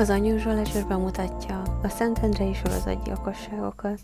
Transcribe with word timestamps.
Az 0.00 0.08
Unusual 0.08 0.54
Leisure 0.54 0.84
bemutatja 0.84 1.62
a 1.82 1.88
Szentendrei 1.88 2.54
sorozatgyilkosságokat. 2.54 3.98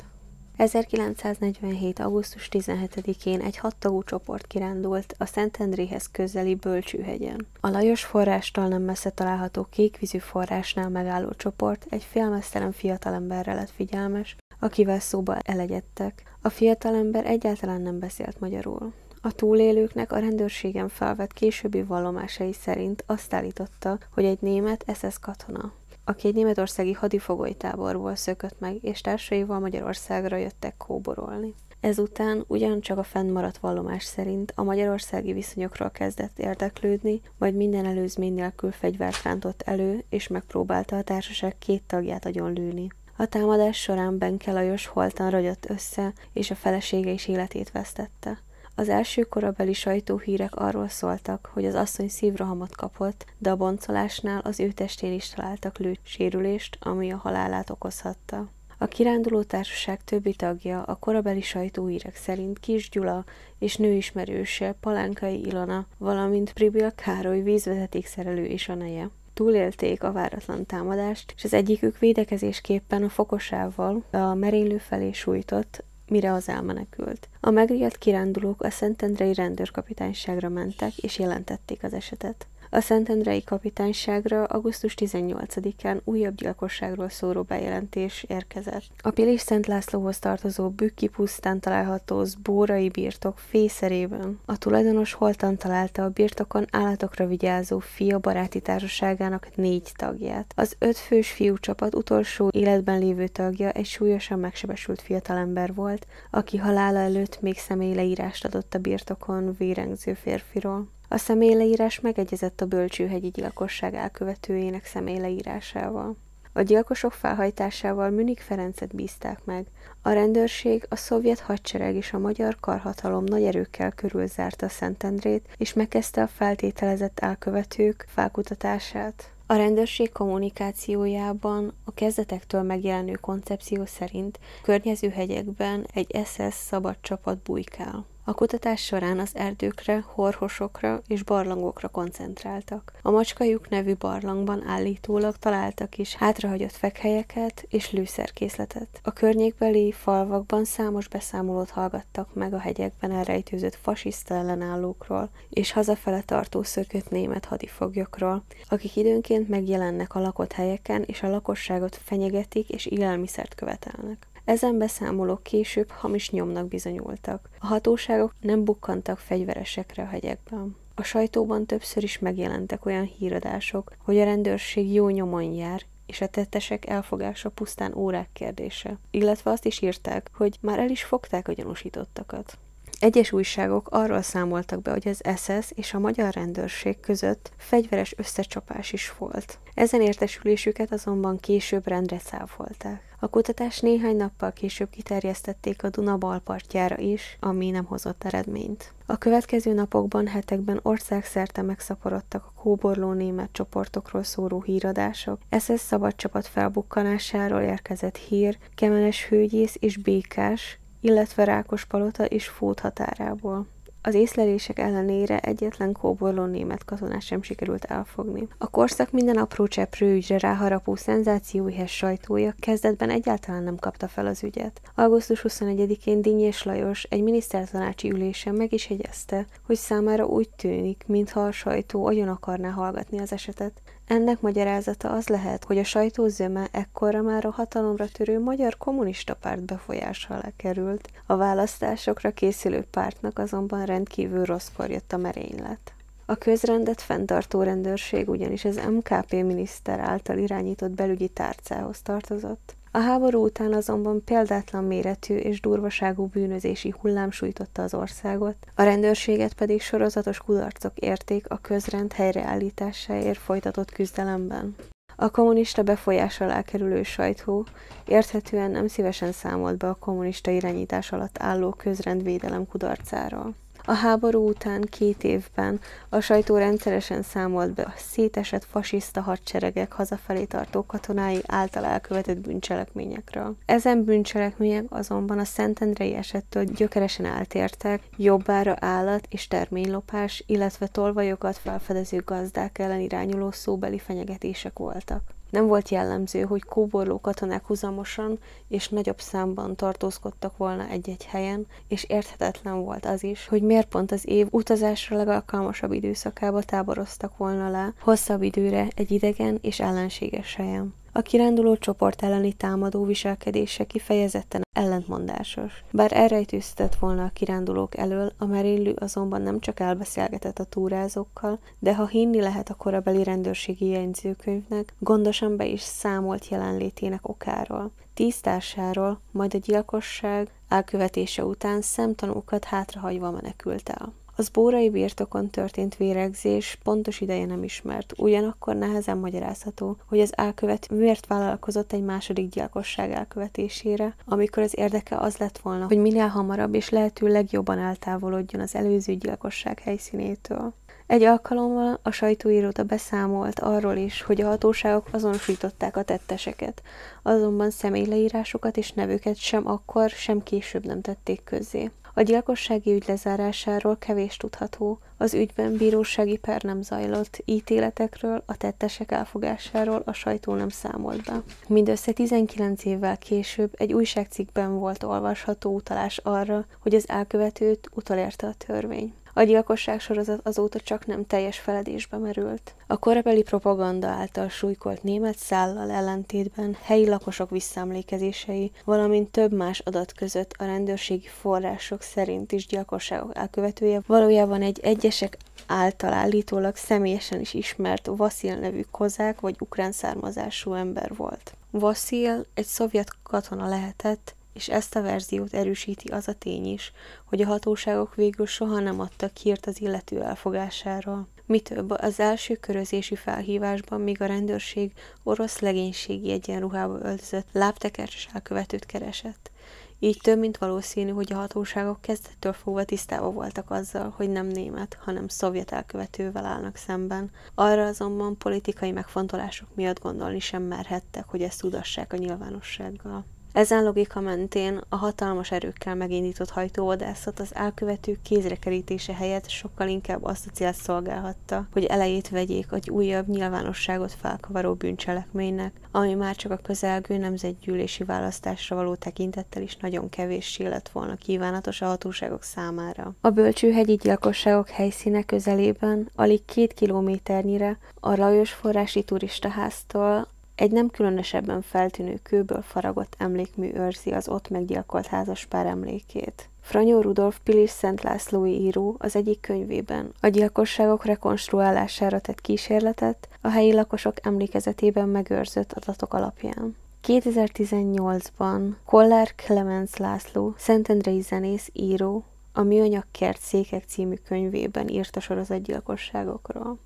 1947. 0.56 1.98
augusztus 1.98 2.48
17-én 2.52 3.40
egy 3.40 3.56
hattagú 3.56 4.02
csoport 4.02 4.46
kirándult 4.46 5.14
a 5.18 5.26
Szentendréhez 5.26 6.08
közeli 6.10 6.54
Bölcsőhegyen. 6.54 7.46
A 7.60 7.68
Lajos 7.68 8.04
forrástól 8.04 8.68
nem 8.68 8.82
messze 8.82 9.10
található 9.10 9.66
kékvízű 9.70 10.18
forrásnál 10.18 10.88
megálló 10.88 11.30
csoport 11.36 11.86
egy 11.88 12.02
félmeztelen 12.02 12.72
fiatalemberre 12.72 13.54
lett 13.54 13.70
figyelmes, 13.70 14.36
akivel 14.60 15.00
szóba 15.00 15.38
elegyedtek. 15.38 16.22
A 16.42 16.48
fiatalember 16.48 17.26
egyáltalán 17.26 17.80
nem 17.80 17.98
beszélt 17.98 18.40
magyarul. 18.40 18.92
A 19.20 19.32
túlélőknek 19.32 20.12
a 20.12 20.18
rendőrségen 20.18 20.88
felvett 20.88 21.32
későbbi 21.32 21.82
vallomásai 21.82 22.52
szerint 22.52 23.04
azt 23.06 23.34
állította, 23.34 23.98
hogy 24.14 24.24
egy 24.24 24.38
német 24.40 24.84
SS 24.94 25.18
katona 25.18 25.72
aki 26.08 26.28
egy 26.28 26.34
németországi 26.34 26.92
hadifogolytáborból 26.92 28.14
szökött 28.14 28.58
meg, 28.58 28.78
és 28.80 29.00
társaival 29.00 29.58
Magyarországra 29.58 30.36
jöttek 30.36 30.76
kóborolni. 30.76 31.54
Ezután 31.80 32.44
ugyancsak 32.46 32.98
a 32.98 33.02
fennmaradt 33.02 33.58
vallomás 33.58 34.04
szerint 34.04 34.52
a 34.54 34.62
magyarországi 34.62 35.32
viszonyokról 35.32 35.90
kezdett 35.90 36.38
érdeklődni, 36.38 37.20
majd 37.38 37.54
minden 37.54 37.84
előzmény 37.84 38.34
nélkül 38.34 38.72
fegyvert 38.72 39.22
rántott 39.22 39.62
elő, 39.62 40.04
és 40.08 40.28
megpróbálta 40.28 40.96
a 40.96 41.02
társaság 41.02 41.58
két 41.58 41.82
tagját 41.86 42.24
lőni. 42.34 42.88
A 43.16 43.26
támadás 43.26 43.80
során 43.80 44.18
Benke 44.18 44.52
Lajos 44.52 44.86
holtan 44.86 45.30
ragyott 45.30 45.70
össze, 45.70 46.12
és 46.32 46.50
a 46.50 46.54
felesége 46.54 47.10
is 47.10 47.28
életét 47.28 47.70
vesztette. 47.70 48.38
Az 48.78 48.88
első 48.88 49.22
korabeli 49.22 49.72
sajtóhírek 49.72 50.54
arról 50.54 50.88
szóltak, 50.88 51.50
hogy 51.52 51.64
az 51.64 51.74
asszony 51.74 52.08
szívrohamot 52.08 52.76
kapott, 52.76 53.24
de 53.38 53.50
a 53.50 53.56
boncolásnál 53.56 54.40
az 54.44 54.60
ő 54.60 54.72
testén 54.72 55.12
is 55.12 55.28
találtak 55.28 55.76
sérülést, 56.02 56.78
ami 56.80 57.10
a 57.12 57.16
halálát 57.16 57.70
okozhatta. 57.70 58.48
A 58.78 58.86
kiránduló 58.86 59.42
társaság 59.42 60.04
többi 60.04 60.34
tagja 60.34 60.82
a 60.82 60.94
korabeli 60.94 61.40
sajtóhírek 61.40 62.16
szerint 62.16 62.58
Kis 62.58 62.90
Gyula 62.90 63.24
és 63.58 63.76
nőismerőse 63.76 64.74
Palánkai 64.80 65.46
Ilona, 65.46 65.86
valamint 65.98 66.52
Pribil 66.52 66.92
Károly 66.94 67.40
vízvezetékszerelő 67.40 68.44
és 68.44 68.68
a 68.68 68.74
neje. 68.74 69.10
Túlélték 69.34 70.02
a 70.02 70.12
váratlan 70.12 70.66
támadást, 70.66 71.32
és 71.36 71.44
az 71.44 71.54
egyikük 71.54 71.98
védekezésképpen 71.98 73.02
a 73.02 73.08
fokosával 73.08 74.04
a 74.10 74.34
merénylő 74.34 74.78
felé 74.78 75.12
sújtott, 75.12 75.84
mire 76.08 76.32
az 76.32 76.48
elmenekült. 76.48 77.28
A 77.40 77.50
megriadt 77.50 77.98
kirándulók 77.98 78.62
a 78.62 78.70
Szentendrei 78.70 79.34
rendőrkapitányságra 79.34 80.48
mentek, 80.48 80.96
és 80.96 81.18
jelentették 81.18 81.82
az 81.82 81.92
esetet. 81.92 82.46
A 82.70 82.80
Szentendrei 82.80 83.44
kapitányságra 83.44 84.44
augusztus 84.44 84.94
18-án 84.98 86.04
újabb 86.04 86.34
gyilkosságról 86.34 87.08
szóró 87.08 87.42
bejelentés 87.42 88.24
érkezett. 88.28 88.84
A 89.00 89.10
Pilis 89.10 89.40
Szent 89.40 89.66
Lászlóhoz 89.66 90.18
tartozó 90.18 90.70
Bükki 90.70 91.08
pusztán 91.08 91.60
található 91.60 92.24
Bórai 92.42 92.88
birtok 92.88 93.38
fészerében. 93.38 94.40
A 94.44 94.58
tulajdonos 94.58 95.12
holtan 95.12 95.56
találta 95.56 96.04
a 96.04 96.08
birtokon 96.08 96.64
állatokra 96.70 97.26
vigyázó 97.26 97.78
fia 97.78 98.18
baráti 98.18 98.60
társaságának 98.60 99.48
négy 99.54 99.92
tagját. 99.96 100.52
Az 100.56 100.76
öt 100.78 100.96
fős 100.96 101.30
fiúcsapat 101.30 101.94
utolsó 101.94 102.48
életben 102.52 102.98
lévő 102.98 103.28
tagja 103.28 103.70
egy 103.70 103.86
súlyosan 103.86 104.38
megsebesült 104.38 105.02
fiatalember 105.02 105.74
volt, 105.74 106.06
aki 106.30 106.56
halála 106.56 106.98
előtt 106.98 107.40
még 107.40 107.58
személyleírást 107.58 108.44
adott 108.44 108.74
a 108.74 108.78
birtokon 108.78 109.54
vérengző 109.58 110.14
férfiról. 110.14 110.94
A 111.08 111.16
személyleírás 111.16 112.00
megegyezett 112.00 112.60
a 112.60 112.66
bölcsőhegyi 112.66 113.28
gyilkosság 113.28 113.94
elkövetőjének 113.94 114.84
személyleírásával. 114.84 116.16
A 116.52 116.62
gyilkosok 116.62 117.12
felhajtásával 117.12 118.10
Münik 118.10 118.40
Ferencet 118.40 118.94
bízták 118.94 119.44
meg. 119.44 119.66
A 120.02 120.10
rendőrség, 120.10 120.86
a 120.88 120.96
szovjet 120.96 121.40
hadsereg 121.40 121.94
és 121.94 122.12
a 122.12 122.18
magyar 122.18 122.56
karhatalom 122.60 123.24
nagy 123.24 123.42
erőkkel 123.42 123.92
körülzárta 123.92 124.68
Szentendrét, 124.68 125.48
és 125.56 125.72
megkezdte 125.72 126.22
a 126.22 126.26
feltételezett 126.26 127.18
elkövetők 127.18 128.06
felkutatását. 128.08 129.30
A 129.46 129.54
rendőrség 129.54 130.12
kommunikációjában 130.12 131.72
a 131.84 131.94
kezdetektől 131.94 132.62
megjelenő 132.62 133.14
koncepció 133.20 133.84
szerint 133.84 134.38
környező 134.62 135.08
hegyekben 135.08 135.86
egy 135.94 136.20
SS 136.24 136.54
szabad 136.54 136.96
csapat 137.00 137.38
bujkál. 137.38 138.06
A 138.28 138.34
kutatás 138.34 138.84
során 138.84 139.18
az 139.18 139.30
erdőkre, 139.34 140.04
horhosokra 140.06 141.00
és 141.06 141.22
barlangokra 141.22 141.88
koncentráltak. 141.88 142.92
A 143.02 143.10
Macskajuk 143.10 143.68
nevű 143.68 143.94
barlangban 143.94 144.66
állítólag 144.66 145.36
találtak 145.36 145.98
is 145.98 146.14
hátrahagyott 146.14 146.72
fekhelyeket 146.72 147.66
és 147.68 147.90
lőszerkészletet. 147.90 149.00
A 149.02 149.12
környékbeli 149.12 149.92
falvakban 149.92 150.64
számos 150.64 151.08
beszámolót 151.08 151.70
hallgattak 151.70 152.34
meg 152.34 152.54
a 152.54 152.58
hegyekben 152.58 153.10
elrejtőzött 153.10 153.78
fasiszta 153.82 154.34
ellenállókról 154.34 155.30
és 155.50 155.72
hazafele 155.72 156.20
tartó 156.20 156.62
szökött 156.62 157.10
német 157.10 157.44
hadifoglyokról, 157.44 158.44
akik 158.68 158.96
időnként 158.96 159.48
megjelennek 159.48 160.14
a 160.14 160.20
lakott 160.20 160.52
helyeken 160.52 161.02
és 161.02 161.22
a 161.22 161.28
lakosságot 161.30 162.00
fenyegetik 162.04 162.68
és 162.68 162.86
élelmiszert 162.86 163.54
követelnek. 163.54 164.26
Ezen 164.46 164.78
beszámolók 164.78 165.42
később 165.42 165.90
hamis 165.90 166.30
nyomnak 166.30 166.68
bizonyultak. 166.68 167.48
A 167.58 167.66
hatóságok 167.66 168.34
nem 168.40 168.64
bukkantak 168.64 169.18
fegyveresekre 169.18 170.02
a 170.02 170.06
hegyekben. 170.06 170.76
A 170.94 171.02
sajtóban 171.02 171.66
többször 171.66 172.02
is 172.02 172.18
megjelentek 172.18 172.86
olyan 172.86 173.04
híradások, 173.04 173.92
hogy 174.04 174.18
a 174.18 174.24
rendőrség 174.24 174.92
jó 174.92 175.08
nyomon 175.08 175.42
jár, 175.42 175.82
és 176.06 176.20
a 176.20 176.26
tettesek 176.26 176.86
elfogása 176.86 177.48
pusztán 177.48 177.94
órák 177.94 178.28
kérdése. 178.32 178.98
Illetve 179.10 179.50
azt 179.50 179.64
is 179.64 179.80
írták, 179.80 180.30
hogy 180.34 180.58
már 180.60 180.78
el 180.78 180.90
is 180.90 181.04
fogták 181.04 181.48
a 181.48 181.52
gyanúsítottakat. 181.52 182.58
Egyes 182.98 183.32
újságok 183.32 183.88
arról 183.90 184.22
számoltak 184.22 184.82
be, 184.82 184.90
hogy 184.90 185.08
az 185.08 185.20
SS 185.36 185.70
és 185.74 185.94
a 185.94 185.98
magyar 185.98 186.34
rendőrség 186.34 187.00
között 187.00 187.50
fegyveres 187.56 188.14
összecsapás 188.16 188.92
is 188.92 189.14
volt. 189.18 189.58
Ezen 189.74 190.00
értesülésüket 190.00 190.92
azonban 190.92 191.38
később 191.38 191.86
rendre 191.86 192.18
száfolták. 192.18 193.06
A 193.20 193.28
kutatás 193.28 193.80
néhány 193.80 194.16
nappal 194.16 194.52
később 194.52 194.90
kiterjesztették 194.90 195.82
a 195.84 195.88
Duna 195.88 196.16
balpartjára 196.16 196.98
is, 196.98 197.36
ami 197.40 197.70
nem 197.70 197.84
hozott 197.84 198.24
eredményt. 198.24 198.92
A 199.06 199.16
következő 199.16 199.72
napokban, 199.72 200.26
hetekben 200.26 200.80
országszerte 200.82 201.62
megszaporodtak 201.62 202.44
a 202.44 202.60
kóborló 202.60 203.12
német 203.12 203.52
csoportokról 203.52 204.22
szóró 204.22 204.62
híradások, 204.62 205.38
SS 205.58 205.80
szabadcsapat 205.80 206.46
felbukkanásáról 206.46 207.60
érkezett 207.60 208.16
hír, 208.16 208.58
Kemenes 208.74 209.26
hőgyész 209.28 209.76
és 209.80 209.96
Békás, 209.96 210.78
illetve 211.06 211.44
Rákospalota 211.44 212.24
és 212.24 212.48
Fót 212.48 212.80
határából. 212.80 213.66
Az 214.02 214.14
észlelések 214.14 214.78
ellenére 214.78 215.38
egyetlen 215.38 215.92
kóborló 215.92 216.44
német 216.44 216.84
katonát 216.84 217.22
sem 217.22 217.42
sikerült 217.42 217.84
elfogni. 217.84 218.48
A 218.58 218.70
korszak 218.70 219.10
minden 219.12 219.36
apró 219.36 219.66
cseprő 219.66 220.14
ügyre 220.14 220.38
ráharapó 220.38 220.94
szenzációihez 220.94 221.88
sajtója 221.88 222.54
kezdetben 222.60 223.10
egyáltalán 223.10 223.62
nem 223.62 223.76
kapta 223.76 224.08
fel 224.08 224.26
az 224.26 224.42
ügyet. 224.42 224.80
Augusztus 224.94 225.44
21-én 225.48 226.22
Dinyés 226.22 226.62
Lajos 226.62 227.02
egy 227.02 227.22
minisztertanácsi 227.22 228.10
ülésen 228.10 228.54
meg 228.54 228.72
is 228.72 228.90
jegyezte, 228.90 229.46
hogy 229.66 229.76
számára 229.76 230.24
úgy 230.24 230.48
tűnik, 230.48 231.04
mintha 231.06 231.40
a 231.40 231.52
sajtó 231.52 232.06
agyon 232.06 232.28
akarná 232.28 232.70
hallgatni 232.70 233.18
az 233.18 233.32
esetet. 233.32 233.82
Ennek 234.06 234.40
magyarázata 234.40 235.12
az 235.12 235.28
lehet, 235.28 235.64
hogy 235.64 235.78
a 235.78 235.84
sajtó 235.84 236.28
zöme 236.28 236.68
ekkorra 236.70 237.22
már 237.22 237.44
a 237.44 237.50
hatalomra 237.50 238.08
törő 238.08 238.40
magyar 238.40 238.76
kommunista 238.76 239.34
párt 239.34 239.64
befolyása 239.64 240.34
alá 240.34 240.50
került. 240.56 241.08
A 241.26 241.36
választásokra 241.36 242.30
készülő 242.30 242.82
pártnak 242.90 243.38
azonban 243.38 243.84
rendkívül 243.84 244.44
rosszkor 244.44 244.90
jött 244.90 245.12
a 245.12 245.16
merénylet. 245.16 245.94
A 246.26 246.34
közrendet 246.34 247.00
fenntartó 247.00 247.62
rendőrség 247.62 248.28
ugyanis 248.28 248.64
az 248.64 248.80
MKP 248.90 249.30
miniszter 249.30 250.00
által 250.00 250.38
irányított 250.38 250.90
belügyi 250.90 251.28
tárcához 251.28 252.02
tartozott. 252.02 252.75
A 252.96 253.00
háború 253.00 253.44
után 253.44 253.72
azonban 253.72 254.24
példátlan 254.24 254.84
méretű 254.84 255.36
és 255.36 255.60
durvaságú 255.60 256.26
bűnözési 256.26 256.94
hullám 257.00 257.30
sújtotta 257.30 257.82
az 257.82 257.94
országot, 257.94 258.56
a 258.74 258.82
rendőrséget 258.82 259.54
pedig 259.54 259.80
sorozatos 259.80 260.38
kudarcok 260.38 260.98
érték 260.98 261.50
a 261.50 261.58
közrend 261.58 262.12
helyreállításáért 262.12 263.38
folytatott 263.38 263.90
küzdelemben. 263.90 264.74
A 265.16 265.30
kommunista 265.30 265.82
befolyás 265.82 266.40
alá 266.40 266.62
kerülő 266.62 267.02
sajtó 267.02 267.66
érthetően 268.06 268.70
nem 268.70 268.88
szívesen 268.88 269.32
számolt 269.32 269.76
be 269.76 269.88
a 269.88 269.94
kommunista 269.94 270.50
irányítás 270.50 271.12
alatt 271.12 271.36
álló 271.38 271.70
közrendvédelem 271.70 272.66
kudarcáról. 272.66 273.54
A 273.88 273.92
háború 273.92 274.48
után 274.48 274.80
két 274.80 275.24
évben 275.24 275.80
a 276.08 276.20
sajtó 276.20 276.56
rendszeresen 276.56 277.22
számolt 277.22 277.74
be 277.74 277.82
a 277.82 277.92
szétesett 277.96 278.64
fasiszta 278.64 279.20
hadseregek 279.20 279.92
hazafelé 279.92 280.44
tartó 280.44 280.86
katonái 280.86 281.40
által 281.46 281.84
elkövetett 281.84 282.38
bűncselekményekről. 282.38 283.56
Ezen 283.66 284.04
bűncselekmények 284.04 284.84
azonban 284.88 285.38
a 285.38 285.44
Szentendrei 285.44 286.14
esettől 286.14 286.64
gyökeresen 286.64 287.26
eltértek, 287.26 288.02
jobbára 288.16 288.76
állat 288.80 289.26
és 289.30 289.48
terménylopás, 289.48 290.44
illetve 290.46 290.86
tolvajokat 290.86 291.56
felfedező 291.56 292.22
gazdák 292.24 292.78
ellen 292.78 293.00
irányuló 293.00 293.50
szóbeli 293.50 293.98
fenyegetések 293.98 294.78
voltak. 294.78 295.35
Nem 295.50 295.66
volt 295.66 295.88
jellemző, 295.88 296.42
hogy 296.42 296.62
kóborló 296.62 297.20
katonák 297.20 297.66
huzamosan 297.66 298.38
és 298.68 298.88
nagyobb 298.88 299.20
számban 299.20 299.76
tartózkodtak 299.76 300.56
volna 300.56 300.88
egy-egy 300.88 301.24
helyen, 301.24 301.66
és 301.88 302.04
érthetetlen 302.04 302.84
volt 302.84 303.06
az 303.06 303.22
is, 303.22 303.46
hogy 303.46 303.62
miért 303.62 303.88
pont 303.88 304.12
az 304.12 304.28
év 304.28 304.46
utazásra 304.50 305.16
legalkalmasabb 305.16 305.92
időszakába 305.92 306.62
táboroztak 306.62 307.36
volna 307.36 307.70
le, 307.70 307.94
hosszabb 308.00 308.42
időre 308.42 308.88
egy 308.94 309.10
idegen 309.10 309.58
és 309.62 309.80
ellenséges 309.80 310.54
helyen. 310.54 310.94
A 311.16 311.22
kiránduló 311.22 311.76
csoport 311.76 312.22
elleni 312.22 312.52
támadó 312.52 313.04
viselkedése 313.04 313.84
kifejezetten 313.84 314.62
ellentmondásos. 314.72 315.84
Bár 315.92 316.12
elrejtőztetett 316.12 316.94
volna 316.94 317.24
a 317.24 317.30
kirándulók 317.32 317.96
elől, 317.96 318.32
a 318.38 318.44
merénylő 318.44 318.94
azonban 318.98 319.42
nem 319.42 319.60
csak 319.60 319.80
elbeszélgetett 319.80 320.58
a 320.58 320.64
túrázókkal, 320.64 321.58
de 321.78 321.94
ha 321.94 322.06
hinni 322.06 322.40
lehet 322.40 322.70
a 322.70 322.74
korabeli 322.74 323.22
rendőrségi 323.22 323.86
jegyzőkönyvnek, 323.86 324.94
gondosan 324.98 325.56
be 325.56 325.66
is 325.66 325.80
számolt 325.80 326.48
jelenlétének 326.48 327.28
okáról. 327.28 327.90
Tíz 328.14 328.40
társáról, 328.40 329.20
majd 329.30 329.54
a 329.54 329.58
gyilkosság 329.58 330.50
elkövetése 330.68 331.44
után 331.44 331.80
szemtanúkat 331.80 332.64
hátrahagyva 332.64 333.30
menekült 333.30 333.88
el. 333.88 334.12
Az 334.38 334.48
bórai 334.48 334.90
birtokon 334.90 335.50
történt 335.50 335.96
véregzés 335.96 336.78
pontos 336.82 337.20
ideje 337.20 337.46
nem 337.46 337.62
ismert, 337.62 338.12
ugyanakkor 338.16 338.76
nehezen 338.76 339.18
magyarázható, 339.18 339.96
hogy 340.08 340.20
az 340.20 340.32
elkövet 340.36 340.88
miért 340.90 341.26
vállalkozott 341.26 341.92
egy 341.92 342.02
második 342.02 342.48
gyilkosság 342.48 343.10
elkövetésére, 343.10 344.14
amikor 344.24 344.62
az 344.62 344.78
érdeke 344.78 345.16
az 345.16 345.36
lett 345.36 345.58
volna, 345.58 345.86
hogy 345.86 345.98
minél 345.98 346.26
hamarabb 346.26 346.74
és 346.74 346.88
lehető 346.88 347.26
legjobban 347.26 347.78
eltávolodjon 347.78 348.62
az 348.62 348.74
előző 348.74 349.14
gyilkosság 349.14 349.80
helyszínétől. 349.80 350.74
Egy 351.06 351.22
alkalommal 351.22 352.00
a 352.02 352.10
sajtóíróta 352.10 352.82
beszámolt 352.82 353.60
arról 353.60 353.96
is, 353.96 354.22
hogy 354.22 354.40
a 354.40 354.46
hatóságok 354.46 355.08
azonosították 355.10 355.96
a 355.96 356.02
tetteseket, 356.02 356.82
azonban 357.22 357.70
személyleírásokat 357.70 358.76
és 358.76 358.92
nevüket 358.92 359.36
sem 359.36 359.68
akkor, 359.68 360.10
sem 360.10 360.42
később 360.42 360.86
nem 360.86 361.00
tették 361.00 361.44
közzé. 361.44 361.90
A 362.18 362.22
gyilkossági 362.22 362.92
ügy 362.92 363.04
lezárásáról 363.06 363.96
kevés 363.96 364.36
tudható, 364.36 364.98
az 365.16 365.34
ügyben 365.34 365.76
bírósági 365.76 366.36
per 366.36 366.62
nem 366.62 366.82
zajlott, 366.82 367.42
ítéletekről, 367.44 368.42
a 368.46 368.56
tettesek 368.56 369.12
elfogásáról 369.12 370.02
a 370.04 370.12
sajtó 370.12 370.54
nem 370.54 370.68
számolt 370.68 371.24
be. 371.24 371.42
Mindössze 371.68 372.12
19 372.12 372.84
évvel 372.84 373.18
később 373.18 373.72
egy 373.76 373.92
újságcikkben 373.92 374.78
volt 374.78 375.02
olvasható 375.02 375.74
utalás 375.74 376.18
arra, 376.18 376.66
hogy 376.80 376.94
az 376.94 377.08
elkövetőt 377.08 377.88
utolérte 377.94 378.46
a 378.46 378.54
törvény. 378.66 379.12
A 379.38 379.42
gyilkosság 379.42 380.00
sorozat 380.00 380.40
azóta 380.42 380.80
csak 380.80 381.06
nem 381.06 381.26
teljes 381.26 381.58
feledésbe 381.58 382.16
merült. 382.16 382.74
A 382.86 382.96
korabeli 382.96 383.42
propaganda 383.42 384.06
által 384.06 384.48
súlykolt 384.48 385.02
német 385.02 385.36
szállal 385.38 385.90
ellentétben 385.90 386.76
helyi 386.82 387.08
lakosok 387.08 387.50
visszaemlékezései, 387.50 388.70
valamint 388.84 389.30
több 389.30 389.52
más 389.52 389.78
adat 389.78 390.12
között 390.12 390.54
a 390.58 390.64
rendőrségi 390.64 391.26
források 391.26 392.02
szerint 392.02 392.52
is 392.52 392.66
gyilkosságok 392.66 393.36
elkövetője 393.36 394.00
valójában 394.06 394.62
egy 394.62 394.80
egyesek 394.82 395.36
által 395.66 396.12
állítólag 396.12 396.76
személyesen 396.76 397.40
is 397.40 397.54
ismert 397.54 398.06
Vasil 398.06 398.56
nevű 398.56 398.84
kozák 398.90 399.40
vagy 399.40 399.56
ukrán 399.58 399.92
származású 399.92 400.72
ember 400.72 401.16
volt. 401.16 401.54
Vasil 401.70 402.46
egy 402.54 402.66
szovjet 402.66 403.10
katona 403.22 403.68
lehetett, 403.68 404.34
és 404.56 404.68
ezt 404.68 404.96
a 404.96 405.02
verziót 405.02 405.54
erősíti 405.54 406.08
az 406.08 406.28
a 406.28 406.32
tény 406.32 406.66
is, 406.66 406.92
hogy 407.24 407.40
a 407.40 407.46
hatóságok 407.46 408.14
végül 408.14 408.46
soha 408.46 408.80
nem 408.80 409.00
adtak 409.00 409.36
hírt 409.36 409.66
az 409.66 409.80
illető 409.80 410.22
elfogásáról. 410.22 411.28
Mi 411.46 411.60
több, 411.60 411.90
az 411.90 412.20
első 412.20 412.54
körözési 412.54 413.16
felhívásban 413.16 414.00
még 414.00 414.22
a 414.22 414.26
rendőrség 414.26 414.92
orosz 415.22 415.58
legénységi 415.58 416.30
egyenruhába 416.30 416.98
öltözött 417.02 417.46
lábtekercses 417.52 418.28
elkövetőt 418.32 418.86
keresett. 418.86 419.50
Így 419.98 420.18
több 420.22 420.38
mint 420.38 420.58
valószínű, 420.58 421.10
hogy 421.10 421.32
a 421.32 421.36
hatóságok 421.36 422.00
kezdettől 422.00 422.52
fogva 422.52 422.84
tisztában 422.84 423.34
voltak 423.34 423.70
azzal, 423.70 424.12
hogy 424.16 424.30
nem 424.30 424.46
német, 424.46 424.98
hanem 425.00 425.28
szovjet 425.28 425.70
elkövetővel 425.70 426.44
állnak 426.44 426.76
szemben. 426.76 427.30
Arra 427.54 427.86
azonban 427.86 428.38
politikai 428.38 428.90
megfontolások 428.90 429.68
miatt 429.74 430.00
gondolni 430.00 430.38
sem 430.38 430.62
merhettek, 430.62 431.24
hogy 431.28 431.42
ezt 431.42 431.60
tudassák 431.60 432.12
a 432.12 432.16
nyilvánossággal. 432.16 433.24
Ezen 433.56 433.84
logika 433.84 434.20
mentén 434.20 434.80
a 434.88 434.96
hatalmas 434.96 435.50
erőkkel 435.50 435.94
megindított 435.94 436.50
hajtóvadászat 436.50 437.40
az 437.40 437.54
elkövetők 437.54 438.22
kézrekerítése 438.22 439.14
helyett 439.14 439.48
sokkal 439.48 439.88
inkább 439.88 440.24
azt 440.24 440.46
a 440.46 440.50
célt 440.50 440.74
szolgálhatta, 440.74 441.66
hogy 441.72 441.84
elejét 441.84 442.28
vegyék 442.28 442.66
egy 442.70 442.90
újabb 442.90 443.28
nyilvánosságot 443.28 444.12
felkavaró 444.12 444.74
bűncselekménynek, 444.74 445.72
ami 445.90 446.14
már 446.14 446.36
csak 446.36 446.52
a 446.52 446.56
közelgő 446.56 447.16
nemzetgyűlési 447.16 448.04
választásra 448.04 448.76
való 448.76 448.94
tekintettel 448.94 449.62
is 449.62 449.76
nagyon 449.76 450.08
kevéssé 450.08 450.66
lett 450.66 450.88
volna 450.88 451.14
kívánatos 451.14 451.80
a 451.80 451.86
hatóságok 451.86 452.42
számára. 452.42 453.14
A 453.20 453.30
bölcsőhegyi 453.30 453.94
gyilkosságok 453.94 454.68
helyszíne 454.68 455.22
közelében, 455.22 456.10
alig 456.14 456.44
két 456.44 456.72
kilométernyire 456.72 457.78
a 458.00 458.16
Lajos 458.16 458.52
forrási 458.52 459.02
turistaháztól 459.02 460.34
egy 460.56 460.70
nem 460.70 460.88
különösebben 460.88 461.62
feltűnő 461.62 462.18
kőből 462.22 462.62
faragott 462.62 463.14
emlékmű 463.18 463.70
őrzi 463.74 464.10
az 464.10 464.28
ott 464.28 464.48
meggyilkolt 464.48 465.06
házaspár 465.06 465.66
emlékét. 465.66 466.48
Franyó 466.60 467.00
Rudolf 467.00 467.38
Pilis 467.42 467.70
Szent 467.70 468.02
Lászlói 468.02 468.60
író 468.60 468.96
az 468.98 469.16
egyik 469.16 469.40
könyvében 469.40 470.12
a 470.20 470.28
gyilkosságok 470.28 471.04
rekonstruálására 471.04 472.20
tett 472.20 472.40
kísérletet 472.40 473.28
a 473.40 473.48
helyi 473.48 473.72
lakosok 473.72 474.26
emlékezetében 474.26 475.08
megőrzött 475.08 475.72
adatok 475.72 476.14
alapján. 476.14 476.76
2018-ban 477.06 478.74
Kollár 478.84 479.32
Clemens 479.34 479.96
László, 479.96 480.54
szentendrei 480.56 481.20
zenész, 481.20 481.70
író, 481.72 482.24
a 482.52 482.62
Műanyag 482.62 483.04
Kert 483.10 483.40
Székek 483.40 483.84
című 483.84 484.14
könyvében 484.28 484.88
írt 484.88 485.16
a 485.16 485.20
sorozatgyilkosságokról. 485.20 486.78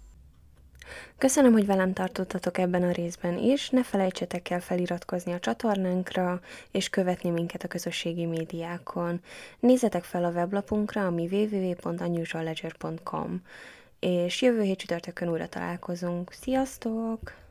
Köszönöm, 1.19 1.52
hogy 1.52 1.66
velem 1.66 1.92
tartottatok 1.92 2.58
ebben 2.58 2.82
a 2.82 2.90
részben 2.90 3.38
is, 3.38 3.70
ne 3.70 3.82
felejtsetek 3.82 4.50
el 4.50 4.60
feliratkozni 4.60 5.32
a 5.32 5.38
csatornánkra, 5.38 6.40
és 6.70 6.88
követni 6.88 7.31
minket 7.31 7.62
a 7.62 7.69
közösségi 7.69 8.25
médiákon. 8.25 9.20
Nézzetek 9.58 10.05
fel 10.05 10.24
a 10.24 10.31
weblapunkra, 10.31 11.06
ami 11.06 11.29
www.unusualledger.com, 11.31 13.43
és 14.00 14.43
jövő 14.43 14.62
hét 14.62 14.79
csütörtökön 14.79 15.29
újra 15.29 15.48
találkozunk. 15.48 16.32
Sziasztok! 16.32 17.48